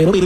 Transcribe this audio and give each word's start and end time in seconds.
Mathieu 0.00 0.20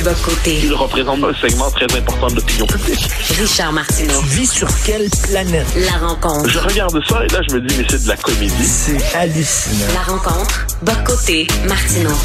Bocoté. 0.00 0.60
Il 0.62 0.72
représente 0.72 1.22
un 1.22 1.34
segment 1.34 1.70
très 1.72 1.94
important 1.94 2.28
de 2.28 2.36
l'opinion 2.36 2.66
publique. 2.66 3.06
Richard 3.38 3.74
Martineau. 3.74 4.18
Tu 4.22 4.28
vis 4.28 4.46
sur 4.46 4.66
quelle 4.86 5.10
planète? 5.24 5.66
La 5.76 5.98
rencontre. 5.98 6.48
Je 6.48 6.58
regarde 6.58 6.98
ça 7.06 7.22
et 7.26 7.28
là, 7.28 7.42
je 7.46 7.54
me 7.54 7.60
dis, 7.60 7.76
mais 7.76 7.84
c'est 7.90 8.02
de 8.02 8.08
la 8.08 8.16
comédie. 8.16 8.64
C'est 8.64 9.14
hallucinant. 9.14 9.92
La 9.92 10.04
rencontre. 10.10 10.66
Bocoté. 10.80 11.46
Martineau. 11.68 12.16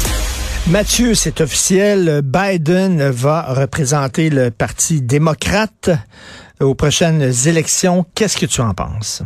Mathieu, 0.68 1.14
c'est 1.14 1.42
officiel. 1.42 2.22
Biden 2.24 3.10
va 3.10 3.42
représenter 3.42 4.30
le 4.30 4.50
Parti 4.50 5.02
démocrate 5.02 5.90
aux 6.60 6.74
prochaines 6.74 7.30
élections. 7.46 8.06
Qu'est-ce 8.14 8.38
que 8.38 8.46
tu 8.46 8.62
en 8.62 8.72
penses? 8.72 9.22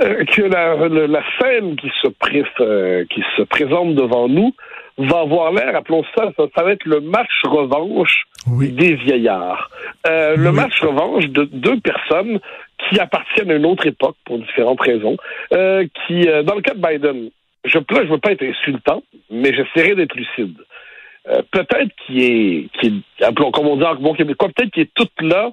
Euh, 0.00 0.24
que 0.32 0.42
la, 0.42 0.88
la, 0.88 1.22
scène 1.40 1.76
qui 1.76 1.90
se, 2.02 2.08
pré, 2.08 2.44
euh, 2.60 3.04
qui 3.10 3.22
se 3.36 3.42
présente 3.42 3.94
devant 3.94 4.28
nous 4.28 4.54
va 4.98 5.20
avoir 5.20 5.52
l'air, 5.52 5.76
appelons 5.76 6.04
ça, 6.16 6.32
ça, 6.36 6.62
va 6.62 6.72
être 6.72 6.84
le 6.84 7.00
match 7.00 7.30
revanche 7.44 8.24
Oui. 8.50 8.70
des 8.72 8.94
vieillards. 8.94 9.70
Euh, 10.06 10.36
Le 10.36 10.52
match 10.52 10.80
revanche 10.80 11.26
de 11.26 11.44
deux 11.44 11.78
personnes 11.80 12.40
qui 12.78 12.98
appartiennent 12.98 13.50
à 13.50 13.54
une 13.54 13.66
autre 13.66 13.86
époque 13.86 14.16
pour 14.24 14.38
différentes 14.38 14.80
raisons, 14.80 15.16
euh, 15.52 15.86
qui, 16.06 16.28
euh, 16.28 16.42
dans 16.42 16.54
le 16.54 16.62
cas 16.62 16.74
de 16.74 16.80
Biden, 16.80 17.30
je 17.64 17.78
là, 17.78 18.04
je 18.04 18.08
veux 18.08 18.18
pas 18.18 18.32
être 18.32 18.42
insultant, 18.44 19.02
mais 19.30 19.52
j'essaierai 19.54 19.94
d'être 19.94 20.14
lucide. 20.14 20.56
Euh, 21.28 21.42
peut-être 21.50 21.94
qu'il 22.06 22.22
est, 22.22 22.68
qu'il 22.78 23.02
est, 23.20 23.24
appelons, 23.24 23.50
comme 23.50 23.66
on 23.66 23.76
dit 23.76 23.84
en 23.84 23.94
bon 23.96 24.14
québécois, 24.14 24.48
peut-être 24.54 24.72
qu'il 24.72 24.84
est 24.84 24.94
tout 24.94 25.08
là 25.20 25.52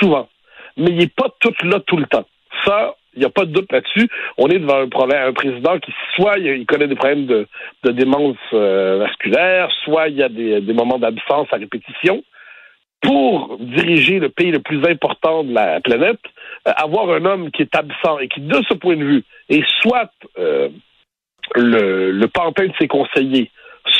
souvent, 0.00 0.28
mais 0.76 0.90
il 0.90 1.02
est 1.02 1.14
pas 1.14 1.28
tout 1.40 1.54
là 1.64 1.80
tout 1.86 1.96
le 1.96 2.06
temps. 2.06 2.24
Ça, 2.64 2.94
il 3.14 3.20
n'y 3.20 3.24
a 3.24 3.30
pas 3.30 3.44
de 3.44 3.52
doute 3.52 3.70
là-dessus. 3.70 4.08
On 4.38 4.48
est 4.48 4.58
devant 4.58 4.80
un 4.80 4.88
problème, 4.88 5.28
un 5.28 5.32
président 5.32 5.78
qui, 5.78 5.92
soit 6.14 6.38
il, 6.38 6.66
connaît 6.66 6.88
des 6.88 6.94
problèmes 6.94 7.26
de, 7.26 7.46
démence 7.84 8.36
euh, 8.52 8.98
vasculaire, 8.98 9.70
soit 9.84 10.08
il 10.08 10.16
y 10.16 10.22
a 10.22 10.28
des, 10.28 10.60
moments 10.72 10.98
d'absence 10.98 11.48
à 11.52 11.56
répétition. 11.56 12.22
Pour 13.02 13.58
diriger 13.58 14.20
le 14.20 14.28
pays 14.28 14.52
le 14.52 14.60
plus 14.60 14.86
important 14.88 15.42
de 15.42 15.52
la 15.52 15.80
planète, 15.80 16.20
euh, 16.68 16.72
avoir 16.76 17.10
un 17.10 17.24
homme 17.24 17.50
qui 17.50 17.62
est 17.62 17.74
absent 17.74 18.18
et 18.20 18.28
qui, 18.28 18.40
de 18.40 18.62
ce 18.68 18.74
point 18.74 18.96
de 18.96 19.04
vue, 19.04 19.24
est 19.48 19.64
soit 19.82 20.10
euh, 20.38 20.68
le, 21.56 22.26
pantin 22.26 22.66
de 22.66 22.72
ses 22.80 22.88
conseillers, 22.88 23.50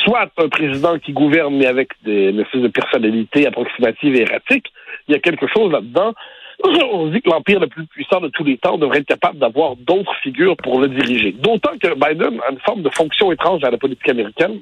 soit 0.05 0.31
un 0.39 0.49
président 0.49 0.99
qui 0.99 1.13
gouverne 1.13 1.57
mais 1.57 1.67
avec 1.67 1.89
des, 2.05 2.31
une 2.31 2.41
espèce 2.41 2.63
de 2.63 2.69
personnalité 2.69 3.47
approximative 3.47 4.15
et 4.15 4.23
erratique, 4.23 4.73
il 5.09 5.13
y 5.13 5.17
a 5.17 5.21
quelque 5.21 5.49
chose 5.49 5.73
là-dedans. 5.73 6.15
On 6.93 7.09
dit 7.09 7.21
que 7.21 7.31
l'empire 7.31 7.61
le 7.61 7.67
plus 7.67 7.87
puissant 7.87 8.21
de 8.21 8.29
tous 8.29 8.45
les 8.45 8.59
temps 8.59 8.79
devrait 8.79 8.99
être 8.99 9.07
capable 9.07 9.39
d'avoir 9.39 9.77
d'autres 9.77 10.15
figures 10.23 10.57
pour 10.57 10.81
le 10.81 10.89
diriger. 10.89 11.33
D'autant 11.33 11.77
que 11.79 11.95
Biden 11.95 12.41
a 12.47 12.53
une 12.53 12.61
forme 12.61 12.83
de 12.83 12.91
fonction 12.91 13.33
étrange 13.33 13.61
dans 13.61 13.71
la 13.71 13.79
politique 13.79 14.09
américaine. 14.09 14.61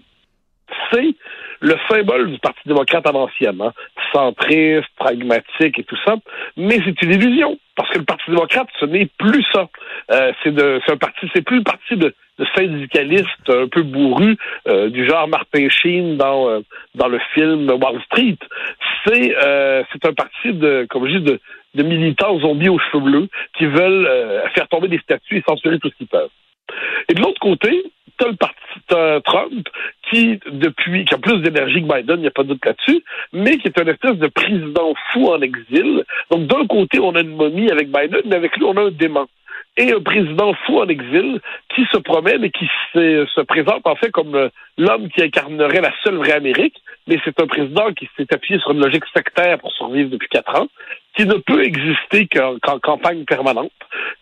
C'est 0.92 1.14
le 1.60 1.74
symbole 1.90 2.30
du 2.30 2.38
Parti 2.38 2.60
démocrate 2.64 3.06
à 3.06 3.12
l'ancienne, 3.12 3.60
hein? 3.60 3.72
centriste, 4.12 4.88
pragmatique 4.96 5.78
et 5.78 5.84
tout 5.84 5.96
ça, 6.04 6.16
mais 6.56 6.78
c'est 6.84 7.02
une 7.02 7.12
illusion 7.12 7.58
parce 7.76 7.90
que 7.90 7.98
le 7.98 8.04
Parti 8.04 8.30
démocrate, 8.30 8.68
ce 8.78 8.86
n'est 8.86 9.08
plus 9.18 9.44
ça. 9.52 9.68
Euh, 10.12 10.32
c'est 10.42 10.90
un 10.90 10.96
parti, 10.96 11.28
c'est 11.34 11.42
plus 11.42 11.58
le 11.58 11.64
parti 11.64 11.96
de, 11.96 12.14
de 12.38 12.46
syndicalistes 12.56 13.48
un 13.48 13.68
peu 13.68 13.82
bourrus 13.82 14.36
euh, 14.66 14.88
du 14.88 15.06
genre 15.06 15.28
Martin 15.28 15.68
Sheen 15.68 16.16
dans 16.16 16.48
euh, 16.48 16.60
dans 16.94 17.08
le 17.08 17.20
film 17.34 17.70
Wall 17.70 18.00
Street. 18.06 18.38
C'est 19.04 19.36
euh, 19.36 19.82
c'est 19.92 20.04
un 20.06 20.14
parti 20.14 20.52
de, 20.52 20.86
comme 20.88 21.06
je 21.06 21.18
dis, 21.18 21.24
de, 21.24 21.40
de 21.74 21.82
militants 21.82 22.38
zombies 22.40 22.68
aux 22.68 22.78
cheveux 22.78 23.04
bleus 23.04 23.28
qui 23.56 23.66
veulent 23.66 24.06
euh, 24.06 24.48
faire 24.50 24.68
tomber 24.68 24.88
des 24.88 24.98
statues 24.98 25.38
et 25.38 25.44
censurer 25.46 25.78
tout 25.78 25.90
ce 25.90 25.96
qu'ils 25.96 26.08
peuvent. 26.08 26.30
Et 27.08 27.14
de 27.14 27.20
l'autre 27.20 27.40
côté, 27.40 27.84
t'as 28.18 28.28
le 28.28 28.36
parti 28.36 28.60
Trump 29.24 29.68
qui, 30.10 30.40
depuis, 30.50 31.04
qui 31.04 31.14
a 31.14 31.18
plus 31.18 31.38
d'énergie 31.38 31.82
que 31.82 31.92
Biden, 31.92 32.16
il 32.16 32.22
n'y 32.22 32.26
a 32.26 32.32
pas 32.32 32.42
de 32.42 32.48
doute 32.48 32.64
là-dessus, 32.64 33.02
mais 33.32 33.58
qui 33.58 33.68
est 33.68 33.80
un 33.80 33.86
espèce 33.86 34.16
de 34.16 34.26
président 34.26 34.94
fou 35.12 35.28
en 35.28 35.40
exil. 35.40 36.04
Donc, 36.30 36.46
d'un 36.46 36.66
côté, 36.66 36.98
on 37.00 37.14
a 37.14 37.20
une 37.20 37.36
momie 37.36 37.70
avec 37.70 37.88
Biden, 37.88 38.22
mais 38.26 38.36
avec 38.36 38.56
lui, 38.56 38.64
on 38.64 38.76
a 38.76 38.82
un 38.82 38.90
dément. 38.90 39.26
Et 39.76 39.92
un 39.92 40.00
président 40.00 40.52
fou 40.66 40.80
en 40.80 40.88
exil 40.88 41.40
qui 41.74 41.86
se 41.92 41.98
promène 41.98 42.44
et 42.44 42.50
qui 42.50 42.68
se, 42.92 43.26
se 43.34 43.40
présente 43.42 43.86
en 43.86 43.94
fait 43.94 44.10
comme 44.10 44.34
euh, 44.34 44.48
l'homme 44.76 45.08
qui 45.08 45.22
incarnerait 45.22 45.80
la 45.80 45.92
seule 46.02 46.16
vraie 46.16 46.32
Amérique, 46.32 46.76
mais 47.06 47.18
c'est 47.24 47.40
un 47.40 47.46
président 47.46 47.92
qui 47.92 48.08
s'est 48.16 48.26
appuyé 48.34 48.58
sur 48.60 48.72
une 48.72 48.80
logique 48.80 49.04
sectaire 49.14 49.58
pour 49.58 49.72
survivre 49.72 50.10
depuis 50.10 50.28
quatre 50.28 50.60
ans, 50.60 50.66
qui 51.20 51.26
ne 51.26 51.34
peut 51.34 51.62
exister 51.62 52.26
qu'en 52.28 52.78
campagne 52.78 53.24
permanente, 53.24 53.72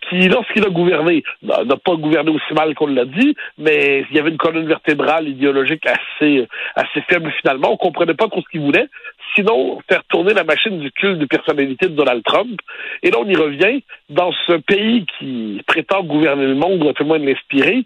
qui, 0.08 0.28
lorsqu'il 0.28 0.64
a 0.64 0.70
gouverné, 0.70 1.22
n'a 1.42 1.76
pas 1.76 1.94
gouverné 1.94 2.30
aussi 2.30 2.52
mal 2.54 2.74
qu'on 2.74 2.88
l'a 2.88 3.04
dit, 3.04 3.36
mais 3.56 4.04
il 4.10 4.16
y 4.16 4.18
avait 4.18 4.30
une 4.30 4.36
colonne 4.36 4.66
vertébrale 4.66 5.28
idéologique 5.28 5.84
assez, 5.86 6.48
assez 6.74 7.00
faible 7.08 7.32
finalement. 7.40 7.72
On 7.72 7.76
comprenait 7.76 8.14
pas 8.14 8.26
trop 8.26 8.40
ce 8.40 8.48
qu'il 8.48 8.62
voulait. 8.62 8.88
Sinon, 9.36 9.78
faire 9.88 10.02
tourner 10.08 10.34
la 10.34 10.42
machine 10.42 10.80
du 10.80 10.90
culte 10.90 11.18
de 11.18 11.26
personnalité 11.26 11.86
de 11.86 11.94
Donald 11.94 12.24
Trump. 12.24 12.58
Et 13.04 13.10
là, 13.10 13.18
on 13.20 13.28
y 13.28 13.36
revient. 13.36 13.82
Dans 14.08 14.32
ce 14.46 14.54
pays 14.54 15.06
qui 15.18 15.62
prétend 15.66 16.02
gouverner 16.02 16.46
le 16.46 16.54
monde, 16.54 16.82
ou 16.82 16.88
à 16.88 16.94
tout 16.94 17.04
le 17.04 17.08
moins 17.08 17.18
l'inspirer, 17.18 17.84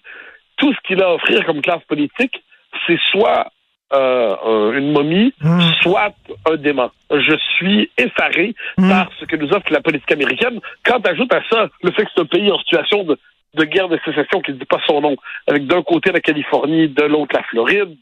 tout 0.56 0.72
ce 0.72 0.78
qu'il 0.86 1.02
a 1.02 1.08
à 1.08 1.14
offrir 1.14 1.44
comme 1.44 1.60
classe 1.60 1.84
politique, 1.86 2.42
c'est 2.86 2.98
soit 3.10 3.50
euh, 3.92 4.34
un- 4.44 4.72
une 4.78 4.92
momie, 4.92 5.32
Mm. 5.42 5.60
soit 5.82 6.12
un 6.50 6.56
dément. 6.56 6.90
Je 7.10 7.36
suis 7.56 7.90
effaré 7.98 8.54
Mm. 8.78 8.88
par 8.88 9.08
ce 9.18 9.24
que 9.26 9.36
nous 9.36 9.50
offre 9.52 9.70
la 9.72 9.80
politique 9.80 10.12
américaine. 10.12 10.60
Quand 10.84 11.00
tu 11.00 11.10
ajoutes 11.10 11.32
à 11.34 11.42
ça 11.50 11.68
le 11.82 11.90
fait 11.92 12.04
que 12.04 12.10
c'est 12.14 12.22
un 12.22 12.26
pays 12.26 12.50
en 12.50 12.58
situation 12.58 13.04
de, 13.04 13.18
de 13.54 13.64
guerre 13.64 13.88
de 13.88 13.98
sécession 14.04 14.40
qui 14.40 14.52
ne 14.52 14.56
dit 14.56 14.64
pas 14.64 14.80
son 14.86 15.00
nom, 15.00 15.16
avec 15.46 15.66
d'un 15.66 15.82
côté 15.82 16.10
la 16.12 16.20
Californie, 16.20 16.88
de 16.88 17.02
l'autre 17.02 17.34
la 17.36 17.42
Floride, 17.44 17.96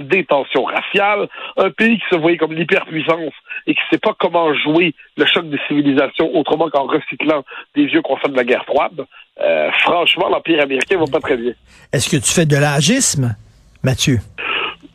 des 0.00 0.24
tensions 0.24 0.64
raciales, 0.64 1.28
un 1.56 1.70
pays 1.70 1.98
qui 1.98 2.04
se 2.10 2.16
voyait 2.16 2.36
comme 2.36 2.52
l'hyperpuissance 2.52 3.32
et 3.66 3.74
qui 3.74 3.80
ne 3.80 3.96
sait 3.96 3.98
pas 4.00 4.14
comment 4.18 4.52
jouer 4.54 4.94
le 5.16 5.24
choc 5.26 5.48
des 5.48 5.58
civilisations 5.66 6.30
autrement 6.36 6.68
qu'en 6.68 6.84
recyclant 6.86 7.42
des 7.74 7.86
vieux 7.86 8.02
concepts 8.02 8.32
de 8.32 8.36
la 8.36 8.44
guerre 8.44 8.64
froide. 8.66 9.04
Euh, 9.40 9.70
franchement, 9.80 10.28
l'Empire 10.28 10.62
américain 10.62 10.98
va 10.98 11.04
pas 11.10 11.20
très 11.20 11.36
bien. 11.38 11.52
Est-ce 11.92 12.08
que 12.10 12.16
tu 12.22 12.30
fais 12.32 12.44
de 12.44 12.56
l'agisme, 12.56 13.34
Mathieu? 13.82 14.18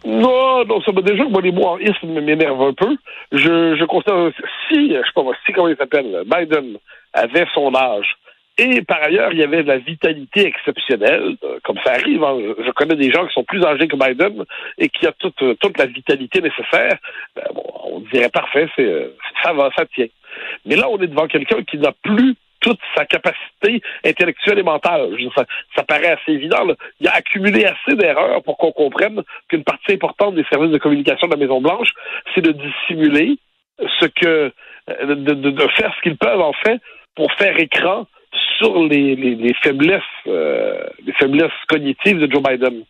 Non, 0.06 0.66
non, 0.66 0.82
ça 0.82 0.92
m'a 0.92 1.02
déjà, 1.02 1.24
moi, 1.26 1.42
les 1.42 1.52
mots 1.52 1.68
en 1.68 1.80
isme 1.80 2.20
m'énervent 2.20 2.62
un 2.64 2.74
peu. 2.74 2.96
Je, 3.32 3.76
je 3.76 3.86
considère, 3.86 4.32
si, 4.68 4.90
je 4.90 4.96
sais 4.98 5.14
pas, 5.16 5.22
si, 5.46 5.54
comment 5.54 5.70
il 5.70 5.78
s'appelle, 5.78 6.24
Biden 6.26 6.78
avait 7.14 7.46
son 7.54 7.74
âge, 7.76 8.18
et 8.58 8.84
par 8.84 9.02
ailleurs, 9.02 9.32
il 9.34 9.40
y 9.40 9.44
avait 9.44 9.64
de 9.64 9.68
la 9.68 9.80
vitalité 9.80 10.46
exceptionnelle, 10.46 11.38
euh, 11.44 11.58
comme 11.64 11.80
ça 11.84 11.94
arrive. 11.94 12.24
hein. 12.24 12.38
Je, 12.64 12.72
connais 12.72 12.96
des 12.96 13.12
gens 13.12 13.26
qui 13.26 13.34
sont 13.34 13.44
plus 13.44 13.64
âgés 13.66 13.88
que 13.88 13.96
Biden 13.96 14.44
et 14.78 14.90
qui 14.90 15.08
a 15.08 15.12
toute, 15.14 15.42
euh, 15.42 15.56
toute 15.60 15.78
la 15.80 15.88
vitalité 15.88 16.40
nécessaire. 16.40 16.98
Ben, 17.36 17.46
bon, 17.56 17.64
on 17.86 18.00
dirait 18.14 18.30
parfait, 18.30 18.68
c'est, 18.76 18.86
euh, 18.86 19.16
ça 19.42 19.54
va, 19.54 19.72
ça 19.76 19.86
tient. 19.96 20.06
Mais 20.66 20.76
là, 20.76 20.88
on 20.90 21.00
est 21.02 21.08
devant 21.08 21.28
quelqu'un 21.28 21.64
qui 21.64 21.80
n'a 21.80 21.94
plus 22.04 22.36
toute 22.64 22.80
sa 22.96 23.06
capacité 23.06 23.82
intellectuelle 24.04 24.58
et 24.58 24.64
mentale. 24.64 25.10
Ça, 25.36 25.84
paraît 25.84 26.18
assez 26.18 26.32
évident. 26.32 26.66
Il 27.00 27.08
a 27.08 27.16
accumulé 27.16 27.66
assez 27.66 27.96
d'erreurs 27.96 28.42
pour 28.42 28.58
qu'on 28.58 28.72
comprenne 28.72 29.22
qu'une 29.50 29.64
partie 29.64 29.94
importante 29.94 30.36
des 30.36 30.46
services 30.46 30.72
de 30.72 30.78
communication 30.78 31.28
de 31.28 31.34
la 31.34 31.38
Maison-Blanche, 31.38 31.90
c'est 32.34 32.42
de 32.42 32.54
dissimuler 32.54 33.38
ce 34.00 34.06
que, 34.06 34.52
euh, 34.90 35.16
de, 35.16 35.68
faire 35.76 35.94
ce 35.96 36.02
qu'ils 36.02 36.18
peuvent 36.18 36.42
en 36.42 36.54
fait 36.54 36.80
pour 37.16 37.32
faire 37.34 37.60
écran 37.60 38.08
sur 38.58 38.84
les, 38.84 39.16
les, 39.16 39.36
les 39.36 39.54
faiblesses, 39.62 40.02
euh, 40.28 40.84
les 41.06 41.14
faiblesses 41.14 41.52
cognitives 41.68 42.20
de 42.20 42.32
Joe 42.32 42.42
Biden. 42.42 42.84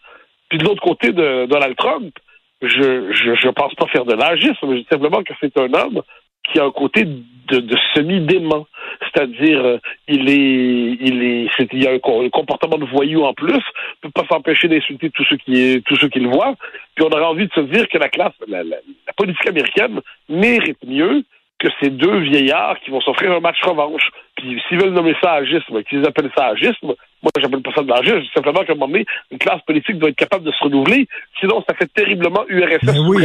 Puis 0.50 0.60
de 0.60 0.66
l'autre 0.66 0.84
côté 0.84 1.12
de 1.12 1.46
Donald 1.48 1.76
Trump, 1.76 2.14
je 2.62 3.12
je, 3.12 3.36
je 3.36 3.50
pense 3.50 3.74
pas 3.76 3.88
faire 3.88 4.06
de 4.06 4.14
l'agisme, 4.14 4.68
mais 4.68 4.78
je 4.78 4.82
dis 4.82 4.88
simplement 4.90 5.24
que 5.24 5.34
c'est 5.42 5.58
un 5.58 5.74
homme 5.74 6.04
qui 6.44 6.59
a 6.59 6.66
un 6.66 6.72
côté 6.72 7.06
de, 7.06 7.59
de 7.59 7.78
semi-dément. 7.94 8.68
C'est-à-dire, 9.02 9.59
euh, 9.66 9.78
il 10.08 10.30
est, 10.30 10.98
il 11.02 11.24
est, 11.24 11.48
il 11.74 11.84
y 11.84 11.88
a 11.88 11.92
un, 11.92 12.00
co- 12.00 12.22
un 12.24 12.30
comportement 12.30 12.78
de 12.78 12.86
voyou 12.86 13.24
en 13.24 13.34
plus, 13.34 13.62
peut 14.01 14.10
pas 14.13 14.25
s'empêcher 14.30 14.68
d'insulter 14.68 15.10
tous 15.10 15.25
ceux 15.25 15.38
qui, 15.38 15.81
tous 15.86 15.95
ceux 15.98 16.07
qui 16.10 16.19
le 16.19 16.30
voient. 16.30 16.56
Puis 16.95 17.06
on 17.06 17.10
aurait 17.10 17.25
envie 17.25 17.48
de 17.48 17.54
se 17.54 17.62
dire 17.62 17.88
que 17.90 17.98
la 17.98 18.10
classe, 18.10 18.34
la, 18.48 18.63
la- 18.63 18.78
la 19.07 19.13
politique 19.16 19.48
américaine 19.48 20.00
mérite 20.30 20.80
mieux 20.86 21.24
que 21.60 21.68
ces 21.81 21.90
deux 21.90 22.18
vieillards 22.19 22.78
qui 22.81 22.92
vont 22.92 23.00
s'offrir 23.01 23.31
un 23.31 23.40
match 23.40 23.62
revanche. 23.63 24.10
Puis 24.36 24.62
s'ils 24.68 24.80
veulent 24.81 24.94
nommer 24.94 25.16
ça 25.22 25.34
agisme, 25.34 25.81
qu'ils 25.84 26.06
appellent 26.06 26.31
ça 26.36 26.48
agisme, 26.48 26.88
moi 27.22 27.31
j'appelle 27.40 27.62
pas 27.62 27.72
ça 27.74 27.84
de 27.84 27.90
l'agisme, 27.90 28.28
simplement 28.34 28.63
qu'à 28.66 28.74
un 28.74 28.75
moment 28.75 28.88
donné, 28.92 29.06
une 29.31 29.38
classe 29.38 29.62
politique 29.62 29.98
doit 29.98 30.10
être 30.10 30.16
capable 30.18 30.44
de 30.45 30.51
se 30.51 30.63
renouveler, 30.63 31.07
sinon 31.40 31.63
ça 31.68 31.74
fait 31.75 31.88
terriblement 31.94 32.44
URSS 32.50 32.80
sous 32.95 33.10
oui. 33.10 33.24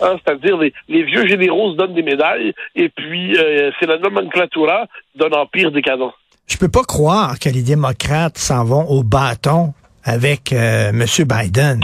Hein, 0.00 0.16
C'est-à-dire 0.24 0.56
les, 0.58 0.72
les 0.88 1.02
vieux 1.04 1.26
généraux 1.26 1.72
se 1.72 1.76
donnent 1.76 1.94
des 1.94 2.02
médailles 2.02 2.52
et 2.74 2.88
puis 2.90 3.36
euh, 3.36 3.70
c'est 3.80 3.86
la 3.86 3.98
nomenclatura 3.98 4.86
d'un 5.14 5.30
empire 5.30 5.70
décadent. 5.70 6.10
Je 6.46 6.56
peux 6.58 6.68
pas 6.68 6.84
croire 6.84 7.38
que 7.38 7.48
les 7.48 7.62
démocrates 7.62 8.38
s'en 8.38 8.64
vont 8.64 8.84
au 8.88 9.02
bâton 9.02 9.72
avec 10.04 10.52
euh, 10.52 10.90
M. 10.90 11.04
Biden. 11.26 11.80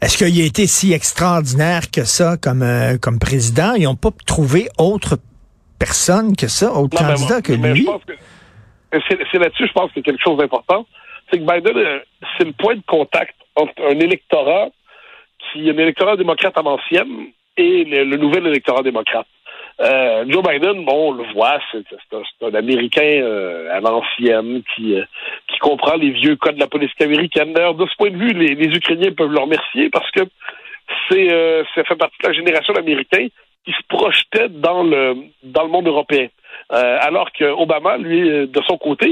Est-ce 0.00 0.18
qu'il 0.18 0.42
a 0.42 0.44
été 0.46 0.66
si 0.66 0.92
extraordinaire 0.92 1.90
que 1.90 2.04
ça 2.04 2.36
comme, 2.36 2.62
euh, 2.62 2.98
comme 3.00 3.18
président? 3.18 3.74
Ils 3.74 3.84
n'ont 3.84 3.94
pas 3.94 4.10
trouvé 4.26 4.68
autre 4.78 5.18
personne 5.78 6.34
que 6.36 6.48
ça, 6.48 6.72
autre 6.72 7.00
Non, 7.00 7.08
candidat 7.10 7.34
moi- 7.34 7.42
que 7.42 7.52
lui? 7.52 7.86
C'est 8.92 9.38
là-dessus, 9.38 9.66
je 9.66 9.72
pense 9.72 9.90
qu'il 9.92 10.02
y 10.04 10.08
a 10.08 10.12
quelque 10.12 10.22
chose 10.22 10.38
d'important. 10.38 10.86
C'est 11.30 11.38
que 11.38 11.42
Biden, 11.44 12.00
c'est 12.38 12.44
le 12.44 12.52
point 12.52 12.76
de 12.76 12.82
contact 12.86 13.34
entre 13.56 13.72
un 13.88 13.98
électorat 13.98 14.68
qui 15.54 15.68
est 15.68 15.72
un 15.72 15.78
électorat 15.78 16.16
démocrate 16.16 16.58
à 16.58 16.62
l'ancienne 16.62 17.28
et 17.56 17.84
le, 17.84 18.16
nouvel 18.16 18.46
électorat 18.48 18.82
démocrate. 18.82 19.26
Euh, 19.80 20.24
Joe 20.28 20.42
Biden, 20.42 20.84
bon, 20.84 21.10
on 21.10 21.12
le 21.12 21.24
voit, 21.32 21.58
c'est 21.72 21.84
un, 22.42 22.54
Américain 22.54 23.02
euh, 23.02 23.72
à 23.72 23.80
l'ancienne 23.80 24.62
qui, 24.74 24.94
euh, 24.94 25.04
qui 25.48 25.58
comprend 25.58 25.96
les 25.96 26.10
vieux 26.10 26.36
codes 26.36 26.56
de 26.56 26.60
la 26.60 26.66
politique 26.66 27.00
américaine. 27.00 27.52
D'ailleurs, 27.52 27.74
de 27.74 27.86
ce 27.86 27.96
point 27.96 28.10
de 28.10 28.16
vue, 28.16 28.32
les, 28.32 28.76
Ukrainiens 28.76 29.12
peuvent 29.12 29.32
le 29.32 29.40
remercier 29.40 29.90
parce 29.90 30.10
que 30.10 30.20
c'est 31.08 31.32
euh, 31.32 31.64
ça 31.74 31.82
fait 31.84 31.96
partie 31.96 32.16
de 32.22 32.28
la 32.28 32.34
génération 32.34 32.72
d'Américains 32.74 33.26
qui 33.64 33.72
se 33.72 33.86
projetaient 33.88 34.48
dans 34.48 34.82
le 34.82 35.16
dans 35.42 35.64
le 35.64 35.70
monde 35.70 35.88
européen. 35.88 36.28
alors 36.68 37.32
que 37.32 37.44
Obama, 37.44 37.96
lui, 37.96 38.46
de 38.46 38.60
son 38.68 38.76
côté, 38.76 39.08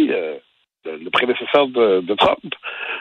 le 0.84 1.10
prédécesseur 1.10 1.68
de, 1.68 2.14
Trump, 2.14 2.54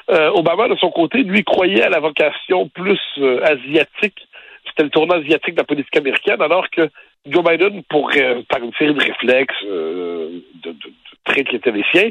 Obama, 0.07 0.67
de 0.67 0.75
son 0.75 0.91
côté, 0.91 1.23
lui, 1.23 1.43
croyait 1.43 1.83
à 1.83 1.89
la 1.89 1.99
vocation 1.99 2.67
plus 2.69 2.99
asiatique 3.43 4.27
c'était 4.71 4.83
le 4.83 4.89
tournant 4.89 5.15
asiatique 5.15 5.55
de 5.55 5.59
la 5.59 5.65
politique 5.65 5.97
américaine, 5.97 6.41
alors 6.41 6.69
que 6.69 6.89
Joe 7.25 7.43
Biden, 7.43 7.83
pour, 7.89 8.09
euh, 8.15 8.41
par 8.49 8.63
une 8.63 8.73
série 8.73 8.93
de 8.93 9.03
réflexes 9.03 9.53
euh, 9.65 10.41
de, 10.63 10.75
traits 11.25 11.47
qui 11.47 11.55
étaient 11.55 11.71
les 11.71 11.85
siens, 11.91 12.09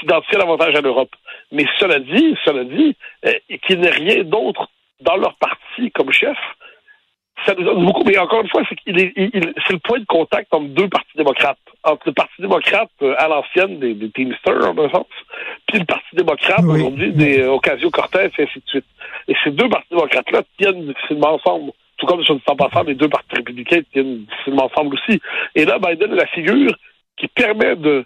s'identifiait 0.00 0.38
davantage 0.38 0.74
à 0.74 0.80
l'Europe. 0.80 1.14
Mais 1.52 1.66
cela 1.78 1.98
dit, 1.98 2.36
cela 2.44 2.64
dit, 2.64 2.96
euh, 3.26 3.32
qu'il 3.66 3.80
n'y 3.80 3.86
ait 3.86 3.90
rien 3.90 4.24
d'autre 4.24 4.68
dans 5.00 5.16
leur 5.16 5.34
parti 5.34 5.90
comme 5.92 6.12
chef, 6.12 6.38
ça 7.46 7.54
nous 7.54 7.64
donne 7.64 7.84
beaucoup. 7.84 8.04
Mais 8.04 8.18
encore 8.18 8.42
une 8.42 8.48
fois, 8.48 8.62
c'est 8.68 8.74
qu'il 8.76 8.98
est, 8.98 9.12
c'est 9.16 9.72
le 9.72 9.78
point 9.78 9.98
de 9.98 10.04
contact 10.06 10.52
entre 10.52 10.68
deux 10.68 10.88
partis 10.88 11.16
démocrates. 11.16 11.58
Entre 11.84 12.02
le 12.06 12.12
Parti 12.12 12.34
démocrate 12.40 12.90
euh, 13.02 13.14
à 13.18 13.28
l'ancienne 13.28 13.78
des, 13.78 13.94
des 13.94 14.10
Teamsters, 14.10 14.68
en 14.68 14.76
un 14.76 14.90
sens, 14.90 15.06
puis 15.68 15.78
le 15.78 15.84
Parti 15.84 16.14
démocrate 16.14 16.64
oui. 16.64 16.80
aujourd'hui 16.80 17.12
des 17.12 17.42
euh, 17.42 17.52
Ocasio-Cortez 17.52 18.30
et 18.38 18.42
ainsi 18.42 18.58
de 18.58 18.66
suite. 18.66 18.84
Et 19.28 19.34
ces 19.44 19.50
deux 19.50 19.68
partis 19.68 19.90
démocrates-là 19.90 20.42
tiennent 20.58 20.86
difficilement 20.86 21.34
ensemble 21.34 21.72
tout 21.98 22.06
comme 22.06 22.22
sur 22.24 22.34
le 22.34 22.40
temps 22.40 22.56
passant, 22.56 22.82
les 22.82 22.94
deux 22.94 23.08
partis 23.08 23.36
républicains 23.36 23.80
tiennent 23.92 24.24
difficilement 24.24 24.66
ensemble 24.66 24.96
aussi. 24.96 25.20
Et 25.54 25.64
là, 25.64 25.78
Biden 25.78 26.12
est 26.12 26.16
la 26.16 26.26
figure 26.26 26.74
qui 27.16 27.26
permet 27.28 27.76
de, 27.76 28.04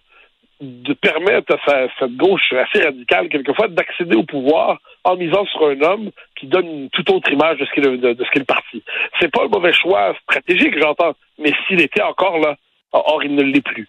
de 0.60 0.92
permettre 0.92 1.54
à 1.54 1.58
sa, 1.66 1.88
cette 1.98 2.16
gauche 2.16 2.52
assez 2.52 2.84
radicale, 2.84 3.28
quelquefois, 3.28 3.68
d'accéder 3.68 4.16
au 4.16 4.22
pouvoir 4.22 4.78
en 5.04 5.16
misant 5.16 5.44
sur 5.46 5.66
un 5.66 5.80
homme 5.80 6.10
qui 6.40 6.46
donne 6.46 6.66
une 6.66 6.90
toute 6.90 7.10
autre 7.10 7.30
image 7.30 7.58
de 7.58 7.66
ce 7.66 7.70
qu'est 7.72 7.82
le, 7.82 7.98
de, 7.98 8.12
de 8.14 8.24
ce 8.24 8.30
qu'est 8.30 8.40
le 8.40 8.44
parti. 8.44 8.82
C'est 9.20 9.30
pas 9.30 9.44
un 9.44 9.48
mauvais 9.48 9.72
choix 9.72 10.14
stratégique, 10.22 10.74
j'entends, 10.80 11.12
mais 11.38 11.52
s'il 11.66 11.80
était 11.80 12.02
encore 12.02 12.38
là, 12.38 12.56
or 12.92 13.22
il 13.22 13.34
ne 13.34 13.42
l'est 13.42 13.60
plus. 13.64 13.88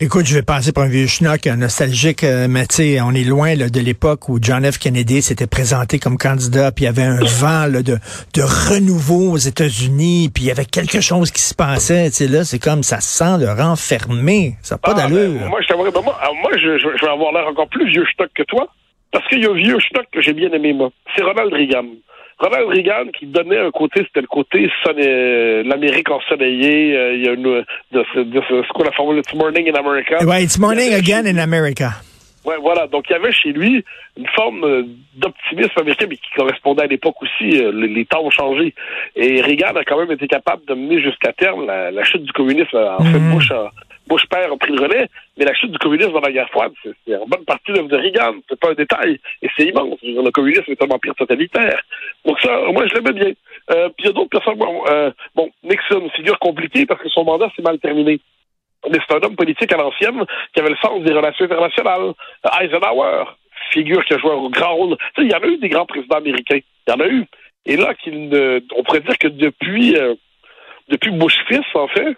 Écoute, 0.00 0.26
je 0.26 0.34
vais 0.34 0.42
passer 0.42 0.72
pour 0.72 0.82
un 0.82 0.88
vieux 0.88 1.06
schnock 1.06 1.46
nostalgique, 1.46 2.24
euh, 2.24 2.48
mais 2.48 2.66
tu 2.66 2.76
sais, 2.76 3.00
on 3.00 3.12
est 3.12 3.22
loin 3.22 3.54
là, 3.54 3.68
de 3.68 3.78
l'époque 3.78 4.28
où 4.28 4.38
John 4.42 4.64
F. 4.64 4.78
Kennedy 4.78 5.22
s'était 5.22 5.46
présenté 5.46 6.00
comme 6.00 6.18
candidat, 6.18 6.72
puis 6.72 6.84
il 6.84 6.86
y 6.86 6.88
avait 6.88 7.04
un 7.04 7.20
vent 7.20 7.66
là, 7.70 7.82
de, 7.82 7.98
de 8.34 8.42
renouveau 8.42 9.30
aux 9.30 9.36
États-Unis, 9.36 10.28
puis 10.34 10.44
il 10.44 10.46
y 10.48 10.50
avait 10.50 10.64
quelque 10.64 11.00
chose 11.00 11.30
qui 11.30 11.40
se 11.40 11.54
passait. 11.54 12.10
Tu 12.10 12.16
sais, 12.16 12.26
là, 12.26 12.42
c'est 12.42 12.58
comme 12.58 12.82
ça 12.82 12.98
sent 13.00 13.38
le 13.38 13.52
renfermé. 13.52 14.54
Ça 14.62 14.74
n'a 14.74 14.78
pas 14.78 14.92
ah, 14.96 15.02
d'allure. 15.02 15.38
Ben, 15.38 15.48
moi, 15.48 15.60
je 15.60 15.68
ben, 15.68 15.76
moi, 15.76 16.20
moi 16.42 16.50
je, 16.54 16.78
je, 16.78 17.04
vais 17.04 17.12
avoir 17.12 17.32
l'air 17.32 17.46
encore 17.46 17.68
plus 17.68 17.88
vieux 17.88 18.04
schnock 18.06 18.30
que 18.34 18.42
toi, 18.42 18.66
parce 19.12 19.28
qu'il 19.28 19.42
y 19.42 19.46
a 19.46 19.50
un 19.50 19.54
vieux 19.54 19.78
schnock 19.78 20.06
que 20.10 20.20
j'ai 20.20 20.32
bien 20.32 20.50
aimé, 20.52 20.72
moi. 20.72 20.90
C'est 21.14 21.22
Ronald 21.22 21.52
Reagan. 21.52 21.86
Ronald 22.38 22.68
Reagan 22.68 23.10
qui 23.16 23.26
donnait 23.26 23.58
un 23.58 23.70
côté, 23.70 24.00
c'était 24.00 24.22
le 24.22 24.26
côté 24.26 24.68
euh, 24.88 25.62
l'Amérique 25.64 26.10
ensoleillée. 26.10 26.96
Euh, 26.96 27.14
il 27.14 27.24
y 27.24 27.28
a 27.28 27.32
une, 27.32 27.42
de, 27.42 27.64
de, 27.92 28.84
la 28.84 28.92
formule 28.92 29.18
It's 29.18 29.34
morning 29.34 29.70
in 29.70 29.74
America. 29.74 30.24
Ouais, 30.24 30.42
it's 30.42 30.58
morning 30.58 30.92
again 30.94 31.26
in 31.26 31.38
America. 31.38 31.90
Ouais, 32.44 32.56
voilà. 32.60 32.88
Donc 32.88 33.04
il 33.08 33.12
y 33.12 33.16
avait 33.16 33.30
chez 33.30 33.52
lui 33.52 33.84
une 34.16 34.26
forme 34.34 34.64
euh, 34.64 34.82
d'optimisme 35.14 35.78
américain, 35.78 36.06
mais 36.08 36.16
qui 36.16 36.30
correspondait 36.34 36.82
à 36.82 36.86
l'époque 36.86 37.22
aussi. 37.22 37.50
Les, 37.50 37.86
les, 37.86 38.04
temps 38.06 38.24
ont 38.24 38.30
changé. 38.30 38.74
Et 39.14 39.40
Reagan 39.42 39.76
a 39.76 39.84
quand 39.84 39.98
même 39.98 40.10
été 40.10 40.26
capable 40.26 40.64
de 40.66 40.74
mener 40.74 41.00
jusqu'à 41.00 41.32
terme 41.32 41.66
la, 41.66 41.92
la, 41.92 42.02
chute 42.02 42.24
du 42.24 42.32
communisme 42.32 42.76
en 42.76 43.04
mm 43.04 43.06
-hmm. 43.06 43.12
fait 43.12 43.34
Bush 43.34 43.50
a, 43.52 43.70
Bush 44.08 44.26
père 44.26 44.52
a 44.52 44.56
pris 44.56 44.72
le 44.72 44.82
relais, 44.82 45.08
mais 45.36 45.44
la 45.44 45.54
chute 45.54 45.70
du 45.70 45.78
communisme 45.78 46.12
dans 46.12 46.20
la 46.20 46.32
guerre 46.32 46.48
froide, 46.50 46.72
c'est 46.82 47.16
en 47.16 47.26
bonne 47.26 47.44
partie 47.44 47.72
l'œuvre 47.72 47.88
de 47.88 47.96
Reagan. 47.96 48.34
C'est 48.48 48.58
pas 48.58 48.70
un 48.70 48.74
détail. 48.74 49.18
Et 49.42 49.48
c'est 49.56 49.64
immense. 49.64 49.98
Le 50.02 50.30
communisme 50.30 50.70
est 50.70 50.82
un 50.82 50.90
empire 50.90 51.14
totalitaire. 51.14 51.80
Donc 52.24 52.40
ça, 52.40 52.58
moi, 52.72 52.86
je 52.86 52.94
l'aimais 52.94 53.12
bien. 53.12 53.32
Euh, 53.70 53.88
puis 53.90 54.04
il 54.04 54.06
y 54.06 54.08
a 54.08 54.12
d'autres 54.12 54.30
personnes. 54.30 54.58
Bon, 54.58 54.84
euh, 54.88 55.10
bon, 55.34 55.50
Nixon, 55.62 56.08
figure 56.10 56.38
compliquée 56.38 56.86
parce 56.86 57.00
que 57.00 57.08
son 57.08 57.24
mandat 57.24 57.50
s'est 57.54 57.62
mal 57.62 57.78
terminé. 57.78 58.20
Mais 58.90 58.98
c'est 59.06 59.14
un 59.14 59.20
homme 59.22 59.36
politique 59.36 59.72
à 59.72 59.76
l'ancienne 59.76 60.24
qui 60.52 60.60
avait 60.60 60.70
le 60.70 60.76
sens 60.76 61.02
des 61.02 61.12
relations 61.12 61.44
internationales. 61.44 62.12
Eisenhower, 62.60 63.24
figure 63.70 64.04
qui 64.04 64.14
a 64.14 64.18
joué 64.18 64.32
un 64.32 64.48
grand 64.50 64.74
rôle. 64.74 64.96
Tu 65.14 65.22
sais, 65.22 65.28
il 65.28 65.30
y 65.30 65.34
en 65.34 65.40
a 65.40 65.46
eu 65.46 65.58
des 65.58 65.68
grands 65.68 65.86
présidents 65.86 66.16
américains. 66.16 66.58
Il 66.86 66.90
y 66.90 66.92
en 66.92 67.00
a 67.00 67.06
eu. 67.06 67.24
Et 67.64 67.76
là, 67.76 67.94
qu'il 67.94 68.28
ne, 68.28 68.60
on 68.74 68.82
pourrait 68.82 69.00
dire 69.00 69.16
que 69.18 69.28
depuis, 69.28 69.96
euh, 69.96 70.14
depuis 70.88 71.12
Bush 71.12 71.36
fils, 71.46 71.64
en 71.74 71.86
fait, 71.88 72.16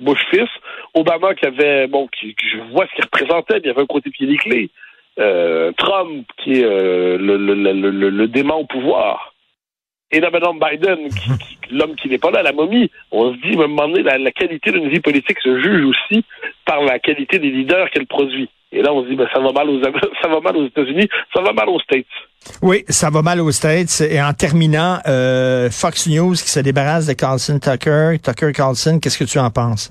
Bush 0.00 0.20
fils, 0.30 0.48
Obama 0.94 1.34
qui 1.34 1.46
avait, 1.46 1.86
bon, 1.86 2.08
qui, 2.08 2.34
je 2.52 2.58
vois 2.72 2.86
ce 2.86 2.94
qu'il 2.94 3.04
représentait, 3.04 3.58
il 3.58 3.66
y 3.66 3.70
avait 3.70 3.82
un 3.82 3.86
côté 3.86 4.10
pied 4.10 4.26
des 4.26 4.36
clés. 4.36 4.70
Euh, 5.18 5.70
Trump 5.76 6.26
qui 6.38 6.54
est 6.54 6.64
euh, 6.64 7.16
le, 7.18 7.36
le, 7.36 7.54
le, 7.54 8.10
le, 8.10 8.28
démon 8.28 8.56
au 8.56 8.64
pouvoir. 8.64 9.33
Et 10.14 10.20
là, 10.20 10.30
maintenant, 10.30 10.54
Biden, 10.54 11.08
l'homme 11.72 11.96
qui 11.96 12.08
n'est 12.08 12.18
pas 12.18 12.30
là, 12.30 12.44
la 12.44 12.52
momie, 12.52 12.88
on 13.10 13.32
se 13.32 13.38
dit, 13.40 13.58
à 13.58 13.64
un 13.64 13.66
moment 13.66 13.88
donné, 13.88 14.04
la, 14.04 14.16
la 14.16 14.30
qualité 14.30 14.70
d'une 14.70 14.88
vie 14.88 15.00
politique 15.00 15.38
se 15.42 15.60
juge 15.60 15.84
aussi 15.84 16.24
par 16.64 16.82
la 16.82 17.00
qualité 17.00 17.40
des 17.40 17.50
leaders 17.50 17.90
qu'elle 17.90 18.06
produit. 18.06 18.48
Et 18.70 18.80
là, 18.80 18.92
on 18.92 19.02
se 19.02 19.08
dit, 19.08 19.16
ben, 19.16 19.26
ça 19.34 19.40
va 19.40 19.50
mal 19.50 19.68
aux, 19.68 19.82
ça 20.22 20.28
va 20.28 20.40
mal 20.40 20.56
aux 20.56 20.66
États-Unis, 20.66 21.08
ça 21.34 21.42
va 21.42 21.52
mal 21.52 21.68
aux 21.68 21.80
States. 21.80 22.06
Oui, 22.62 22.84
ça 22.88 23.10
va 23.10 23.22
mal 23.22 23.40
aux 23.40 23.50
States. 23.50 24.02
Et 24.08 24.22
en 24.22 24.32
terminant, 24.34 25.00
euh, 25.08 25.68
Fox 25.68 26.06
News 26.06 26.34
qui 26.34 26.48
se 26.48 26.60
débarrasse 26.60 27.08
de 27.08 27.14
Carlson 27.14 27.58
Tucker, 27.58 28.18
Tucker 28.22 28.52
Carlson, 28.52 29.00
qu'est-ce 29.02 29.18
que 29.18 29.24
tu 29.24 29.40
en 29.40 29.50
penses? 29.50 29.90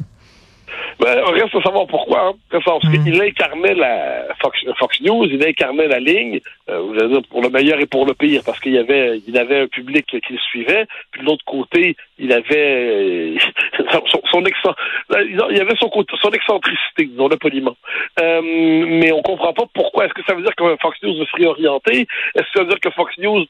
Ben, 1.04 1.22
on 1.28 1.32
reste 1.32 1.54
à 1.54 1.62
savoir 1.62 1.86
pourquoi. 1.86 2.30
Hein. 2.30 2.34
Parce 2.50 2.88
qu'il 2.90 3.22
incarnait 3.22 3.74
la 3.74 4.26
Fox, 4.42 4.58
Fox, 4.80 5.02
News, 5.02 5.26
il 5.26 5.46
incarnait 5.46 5.90
la 5.90 6.00
ligne, 6.00 6.40
euh, 6.70 7.10
dire, 7.10 7.22
pour 7.30 7.42
le 7.42 7.50
meilleur 7.50 7.78
et 7.82 7.86
pour 7.86 8.06
le 8.06 8.14
pire, 8.14 8.42
parce 8.46 8.58
qu'il 8.62 8.72
y 8.72 8.78
avait, 8.78 9.20
il 9.28 9.38
avait 9.38 9.62
un 9.62 9.68
public 9.68 10.06
qui 10.06 10.34
le 10.34 10.40
suivait. 10.40 10.86
Puis 11.12 11.22
de 11.22 11.26
l'autre 11.26 11.44
côté, 11.44 11.98
il 12.18 12.32
avait 12.32 13.36
son, 14.12 14.22
son 14.32 14.44
il 14.44 15.58
y 15.58 15.60
avait 15.60 15.76
son, 15.78 15.92
son 16.22 16.32
excentricité, 16.32 17.06
disons-le 17.06 17.36
poliment. 17.36 17.76
Euh, 18.22 18.42
mais 18.42 19.12
on 19.12 19.22
comprend 19.22 19.52
pas 19.52 19.66
pourquoi. 19.74 20.06
Est-ce 20.06 20.14
que 20.14 20.24
ça 20.26 20.36
veut 20.36 20.44
dire 20.44 20.56
que 20.56 20.78
Fox 20.82 20.98
News 21.04 21.20
veut 21.20 21.26
se 21.26 21.36
réorienter? 21.36 22.08
Est-ce 22.36 22.44
que 22.44 22.60
ça 22.60 22.60
veut 22.62 22.70
dire 22.70 22.80
que 22.80 22.92
Fox 22.92 23.18
News 23.18 23.46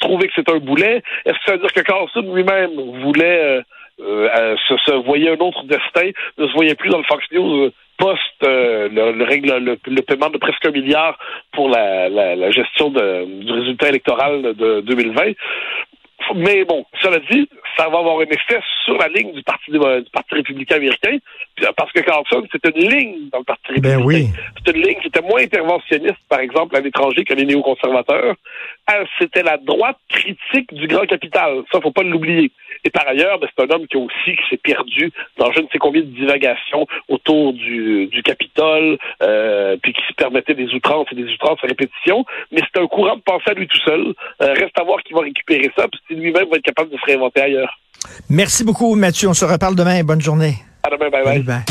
trouvait 0.00 0.28
que 0.28 0.34
c'était 0.36 0.52
un 0.52 0.58
boulet? 0.58 1.02
Est-ce 1.24 1.38
que 1.38 1.44
ça 1.46 1.52
veut 1.52 1.60
dire 1.60 1.72
que 1.72 1.80
Carlson 1.80 2.30
lui-même 2.34 2.74
voulait... 3.02 3.62
Euh, 4.00 4.28
euh, 4.36 4.56
se, 4.68 4.76
se, 4.78 4.92
voyait 5.06 5.30
un 5.30 5.38
autre 5.38 5.62
destin, 5.64 6.10
ne 6.38 6.48
se 6.48 6.52
voyait 6.52 6.74
plus 6.74 6.90
dans 6.90 6.98
le 6.98 7.04
Fox 7.04 7.24
News 7.30 7.66
euh, 7.66 7.72
post 7.96 8.18
euh, 8.42 8.88
le, 8.88 9.12
le, 9.12 9.24
règle, 9.24 9.56
le, 9.58 9.78
le, 9.86 10.02
paiement 10.02 10.30
de 10.30 10.38
presque 10.38 10.66
un 10.66 10.72
milliard 10.72 11.16
pour 11.52 11.68
la, 11.68 12.08
la, 12.08 12.34
la 12.34 12.50
gestion 12.50 12.90
de, 12.90 13.44
du 13.44 13.52
résultat 13.52 13.90
électoral 13.90 14.42
de 14.42 14.80
2020. 14.80 15.34
Mais 16.34 16.64
bon, 16.64 16.84
cela 17.00 17.18
dit, 17.30 17.48
ça 17.76 17.88
va 17.88 17.98
avoir 17.98 18.18
un 18.18 18.24
effet 18.24 18.60
sur 18.84 18.96
la 18.96 19.08
ligne 19.08 19.32
du 19.32 19.42
Parti, 19.42 19.70
du 19.70 19.78
parti 19.78 20.34
républicain 20.34 20.76
américain, 20.76 21.18
parce 21.76 21.92
que 21.92 22.00
Carlson, 22.00 22.46
c'est 22.50 22.64
une 22.74 22.88
ligne 22.88 23.28
dans 23.30 23.38
le 23.38 23.44
Parti 23.44 23.68
républicain. 23.68 23.98
Ben 23.98 24.04
oui. 24.04 24.28
C'est 24.64 24.74
une 24.74 24.82
ligne 24.82 24.98
qui 25.00 25.08
était 25.08 25.22
moins 25.22 25.42
interventionniste, 25.42 26.18
par 26.28 26.40
exemple, 26.40 26.76
à 26.76 26.80
l'étranger 26.80 27.24
que 27.24 27.34
les 27.34 27.44
néoconservateurs. 27.44 28.34
C'était 29.18 29.42
la 29.42 29.58
droite 29.58 29.98
critique 30.08 30.72
du 30.72 30.86
grand 30.86 31.06
capital. 31.06 31.62
Ça, 31.70 31.80
faut 31.80 31.92
pas 31.92 32.02
l'oublier. 32.02 32.50
Et 32.84 32.90
par 32.90 33.06
ailleurs, 33.08 33.38
ben, 33.38 33.48
c'est 33.56 33.64
un 33.64 33.74
homme 33.74 33.86
qui 33.86 33.96
aussi 33.96 34.36
qui 34.36 34.42
s'est 34.50 34.60
perdu 34.62 35.10
dans 35.38 35.50
je 35.52 35.60
ne 35.60 35.66
sais 35.72 35.78
combien 35.78 36.02
de 36.02 36.06
divagations 36.06 36.86
autour 37.08 37.52
du, 37.52 38.06
du 38.06 38.22
Capitole, 38.22 38.98
euh, 39.22 39.76
puis 39.82 39.92
qui 39.92 40.02
se 40.08 40.14
permettait 40.14 40.54
des 40.54 40.72
outrances 40.74 41.08
et 41.12 41.14
des 41.14 41.30
outrances 41.32 41.58
à 41.62 41.66
répétition. 41.66 42.24
Mais 42.52 42.60
c'est 42.60 42.80
un 42.80 42.86
courant 42.86 43.16
de 43.16 43.22
pensée 43.22 43.50
à 43.50 43.54
lui 43.54 43.66
tout 43.66 43.80
seul. 43.84 44.14
Euh, 44.42 44.52
reste 44.54 44.78
à 44.78 44.84
voir 44.84 45.02
qui 45.02 45.14
va 45.14 45.20
récupérer 45.20 45.70
ça, 45.76 45.88
puis 45.88 46.00
si 46.08 46.14
lui-même 46.14 46.48
va 46.50 46.56
être 46.56 46.62
capable 46.62 46.90
de 46.90 46.96
se 46.96 47.04
réinventer 47.06 47.40
ailleurs. 47.40 47.78
Merci 48.28 48.64
beaucoup, 48.64 48.94
Mathieu. 48.94 49.28
On 49.28 49.34
se 49.34 49.44
reparle 49.44 49.74
demain. 49.76 50.02
Bonne 50.04 50.20
journée. 50.20 50.54
À 50.82 50.90
demain. 50.90 51.08
Bye 51.08 51.24
bye. 51.24 51.38
bye, 51.38 51.42
bye. 51.42 51.64